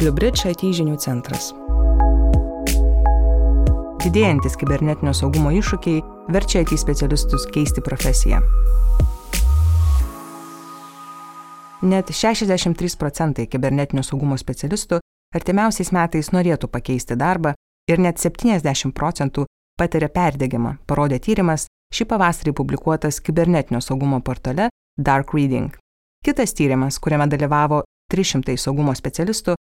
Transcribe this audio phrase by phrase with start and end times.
[0.00, 1.50] Bluebridge IT žinių centras.
[4.00, 5.98] Didėjantis kibernetinio saugumo iššūkiai
[6.32, 8.38] verčia IT specialistus keisti profesiją.
[11.92, 15.02] Net 63 procentai kibernetinio saugumo specialistų
[15.36, 17.52] artimiausiais metais norėtų pakeisti darbą
[17.92, 19.44] ir net 70 procentų
[19.76, 25.76] patiria perdegimą, parodė tyrimas šį pavasarį publikuotas kibernetinio saugumo portale Dark Reading.
[26.24, 29.60] Kitas tyrimas, kuriame dalyvavo 300 saugumo specialistų,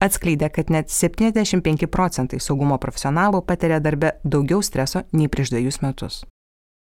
[0.00, 6.24] atskleidė, kad net 75 procentai saugumo profesionalų patiria darbę daugiau streso nei prieš dviejus metus.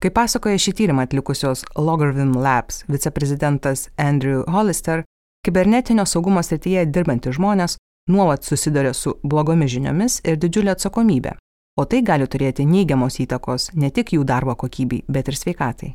[0.03, 5.05] Kaip pasakoja šį tyrimą atlikusios Logarithm Labs viceprezidentas Andrew Hollister,
[5.47, 7.77] kibernetinio saugumo srityje dirbantys žmonės
[8.11, 11.37] nuolat susiduria su blogomis žiniomis ir didžiulė atsakomybė,
[11.79, 15.93] o tai gali turėti neigiamos įtakos ne tik jų darbo kokybei, bet ir sveikatai.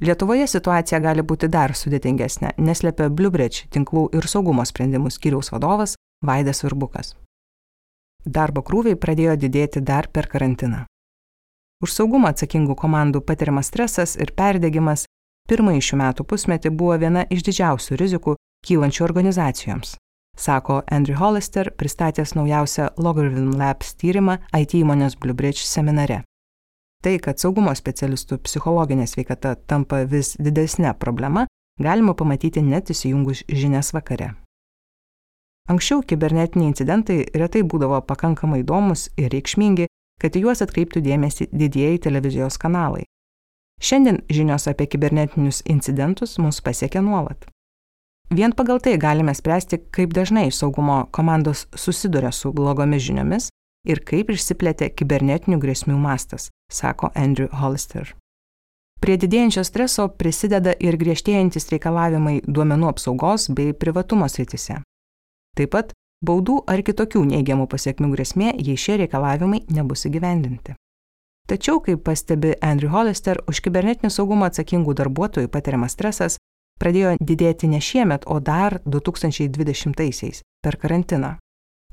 [0.00, 6.60] Lietuvoje situacija gali būti dar sudėtingesnė, neslėpia Bluebridge tinklų ir saugumo sprendimų skyriaus vadovas Vaidas
[6.64, 7.14] Virbukas.
[8.24, 10.84] Darbo krūviai pradėjo didėti dar per karantiną.
[11.80, 15.06] Už saugumą atsakingų komandų patiriamas stresas ir perdegimas
[15.48, 18.34] pirmąjį šių metų pusmetį buvo viena iš didžiausių rizikų
[18.68, 19.94] kylančių organizacijoms,
[20.36, 26.20] sako Andrew Hollister, pristatęs naujausią Logarithm Labs tyrimą IT įmonės Bluebridge seminare.
[27.00, 31.46] Tai, kad saugumo specialistų psichologinė sveikata tampa vis didesnė problema,
[31.80, 34.34] galima pamatyti net įsijungus žinias vakare.
[35.68, 39.86] Anksčiau kibernetiniai incidentai retai būdavo pakankamai įdomus ir reikšmingi,
[40.20, 43.04] kad į juos atkreiptų dėmesį didieji televizijos kanalai.
[43.80, 47.46] Šiandien žinios apie kibernetinius incidentus mus pasiekia nuolat.
[48.30, 53.48] Vien pagal tai galime spręsti, kaip dažnai saugumo komandos susiduria su blogomis žiniomis
[53.88, 58.14] ir kaip išsiplėtė kibernetinių grėsmių mastas, sako Andrew Hollister.
[59.00, 64.82] Prie didėjančio streso prisideda ir griežtėjantis reikalavimai duomenų apsaugos bei privatumo srityse.
[65.58, 65.92] Taip pat
[66.24, 70.76] baudų ar kitokių neigiamų pasiekmių grėsmė, jei šie reikalavimai nebus įgyvendinti.
[71.50, 76.36] Tačiau, kaip pastebi Andrew Hollister, už kibernetinį saugumą atsakingų darbuotojų patiriamas stresas
[76.80, 81.36] pradėjo didėti ne šiemet, o dar 2020-aisiais per karantiną.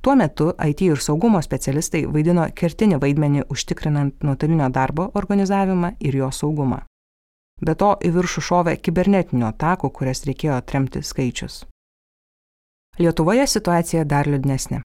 [0.02, 6.30] Tuo metu IT ir saugumo specialistai vaidino kertinį vaidmenį užtikrinant nuotolinio darbo organizavimą ir jo
[6.32, 6.84] saugumą.
[7.66, 11.64] Be to į viršų šovė kibernetinių atakų, kurias reikėjo atremti skaičius.
[12.98, 14.80] Lietuvoje situacija dar liūdnesnė.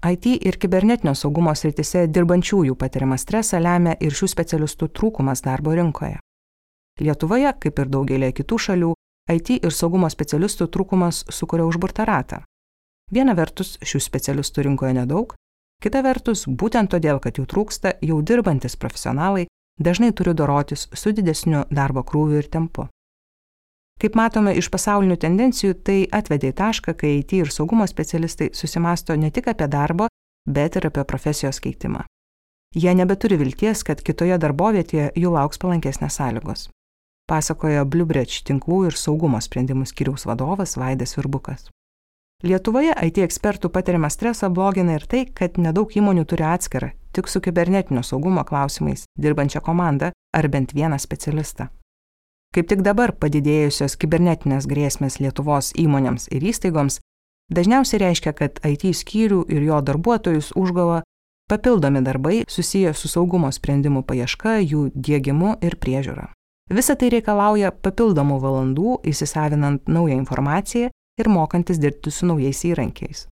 [0.00, 6.16] IT ir kibernetinio saugumo srityse dirbančiųjų patiriamą stresą lemia ir šių specialistų trūkumas darbo rinkoje.
[7.04, 8.94] Lietuvoje, kaip ir daugelį kitų šalių,
[9.28, 12.38] IT ir saugumo specialistų trūkumas sukuria užburtą ratą.
[13.12, 15.34] Viena vertus, šių specialistų rinkoje nedaug,
[15.84, 21.66] kita vertus, būtent todėl, kad jų trūksta, jau dirbantis profesionalai dažnai turi dorotis su didesniu
[21.68, 22.88] darbo krūviu ir tempu.
[24.00, 29.16] Kaip matome iš pasaulinių tendencijų, tai atvedė į tašką, kai IT ir saugumo specialistai susimasto
[29.16, 30.06] ne tik apie darbo,
[30.48, 32.06] bet ir apie profesijos keitimą.
[32.74, 36.68] Jie nebeturi vilties, kad kitoje darbovietėje jų lauks palankesnės sąlygos.
[37.28, 41.68] Pasakoja Bluebridge tinklų ir saugumo sprendimų skiriaus vadovas Vaidas Virbukas.
[42.42, 47.42] Lietuvoje IT ekspertų patiriamą stresą blogina ir tai, kad nedaug įmonių turi atskirą, tik su
[47.44, 51.68] kibernetinio saugumo klausimais dirbančią komandą ar bent vieną specialistą.
[52.50, 56.98] Kaip tik dabar padidėjusios kibernetinės grėsmės Lietuvos įmonėms ir įstaigoms
[57.54, 61.02] dažniausiai reiškia, kad IT skyrių ir jo darbuotojus užgavo
[61.50, 66.26] papildomi darbai susiję su saugumo sprendimų paieška, jų dėgymu ir priežiūra.
[66.70, 73.24] Visa tai reikalauja papildomų valandų įsisavinant naują informaciją ir mokantis dirbti su naujais įrankiais.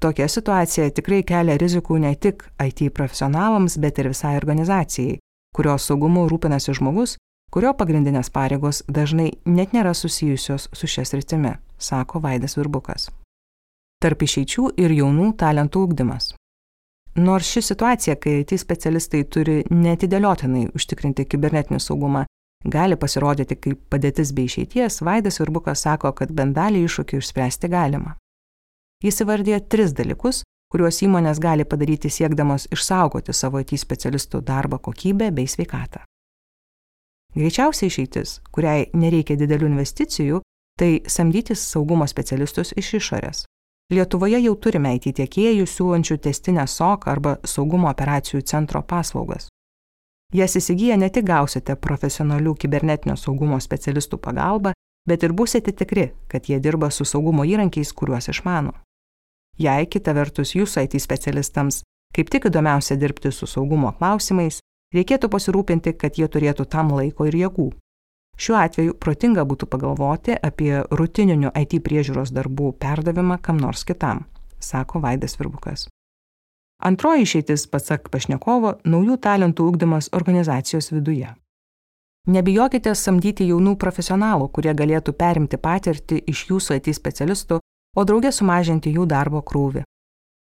[0.00, 5.16] Tokia situacija tikrai kelia rizikų ne tik IT profesionalams, bet ir visai organizacijai,
[5.56, 7.16] kurios saugumu rūpinasi žmogus,
[7.50, 13.08] kurio pagrindinės pareigos dažnai net nėra susijusios su šias rytimi, sako Vaidas Virbukas.
[14.02, 16.34] Tarp išeičių ir jaunų talentų ugdymas.
[17.18, 22.22] Nors ši situacija, kai IT specialistai turi netidėliotinai užtikrinti kibernetinį saugumą,
[22.64, 28.14] gali pasirodyti kaip padėtis be išeities, Vaidas Virbukas sako, kad bent dalį iššūkių išspręsti galima.
[29.02, 35.30] Jis įvardė tris dalykus, kuriuos įmonės gali padaryti siekdamos išsaugoti savo IT specialistų darbo kokybę
[35.34, 36.04] bei sveikatą.
[37.38, 40.40] Greičiausia išeitis, kuriai nereikia didelių investicijų,
[40.78, 43.44] tai samdytis saugumo specialistus iš išorės.
[43.94, 49.46] Lietuvoje jau turime IT tiekėjų siūlančių testinę SOC arba saugumo operacijų centro paslaugas.
[50.34, 54.74] Jas įsigiję ne tik gausite profesionalių kibernetinio saugumo specialistų pagalbą,
[55.08, 58.74] bet ir būsite tikri, kad jie dirba su saugumo įrankiais, kuriuos išmano.
[59.58, 61.80] Jei kita vertus jūsų IT specialistams
[62.14, 64.60] kaip tik įdomiausia dirbti su saugumo klausimais,
[64.94, 67.68] reikėtų pasirūpinti, kad jie turėtų tam laiko ir jėgų.
[68.38, 74.26] Šiuo atveju protinga būtų pagalvoti apie rutininių IT priežiūros darbų perdavimą kam nors kitam,
[74.62, 75.88] sako Vaidas Virbukas.
[76.78, 81.32] Antroji išeitis, pasak pašnekovo, naujų talentų ūkdymas organizacijos viduje.
[82.30, 87.58] Nebijokite samdyti jaunų profesionalų, kurie galėtų perimti patirtį iš jūsų IT specialistų,
[87.98, 89.82] o draugė sumažinti jų darbo krūvį.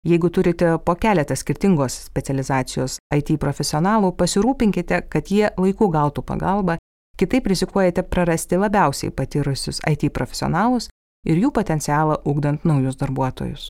[0.07, 6.79] Jeigu turite po keletą skirtingos specializacijos IT profesionalų, pasirūpinkite, kad jie laiku gautų pagalbą
[7.19, 10.87] Kitaip rizikuojate prarasti labiausiai patyrusius IT profesionalus
[11.27, 13.65] ir jų potencialą ugdant naujus darbuotojus.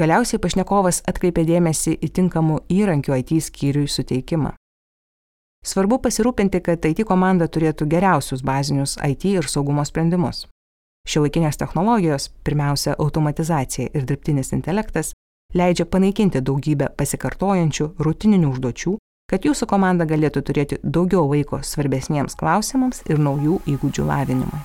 [0.00, 4.54] Galiausiai pašnekovas atkreipė dėmesį į tinkamų įrankių IT skyriui suteikimą.
[5.66, 10.46] Svarbu pasirūpinti, kad IT komanda turėtų geriausius bazinius IT ir saugumo sprendimus.
[11.08, 15.14] Šiuolaikinės technologijos, pirmiausia automatizacija ir dirbtinis intelektas,
[15.54, 18.96] leidžia panaikinti daugybę pasikartojančių rutininių užduočių
[19.30, 24.62] kad jūsų komanda galėtų turėti daugiau laiko svarbesniems klausimams ir naujų įgūdžių lavinimui.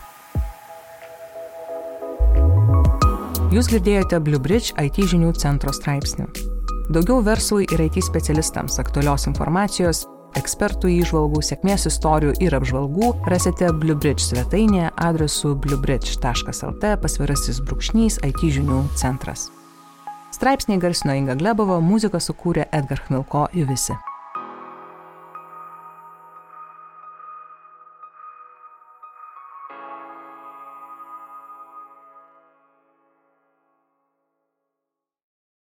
[3.53, 6.25] Jūs girdėjote Bluebridge IT žinių centro straipsnį.
[6.89, 10.03] Daugiau verslui ir IT specialistams aktualios informacijos,
[10.39, 18.83] ekspertų įžvalgų, sėkmės istorijų ir apžvalgų rasite Bluebridge svetainėje adresu bluebridge.lt pasvirasis brūkšnys IT žinių
[18.99, 19.49] centras.
[20.35, 23.95] Straipsniai garsino Inga Glebova, muziką sukūrė Edgar Chmilko ir visi.